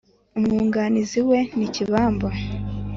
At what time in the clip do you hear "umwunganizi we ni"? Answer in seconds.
0.37-1.67